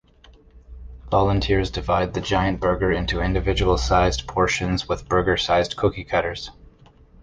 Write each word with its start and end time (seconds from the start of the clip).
Volunteers 1.11 1.69
divide 1.69 2.15
the 2.15 2.21
giant 2.21 2.59
burger 2.59 2.91
into 2.91 3.21
individual 3.21 3.77
sized 3.77 4.25
portions 4.27 4.89
with 4.89 5.07
burger-sized 5.07 5.77
cookie 5.77 6.05
cutters. 6.05 6.49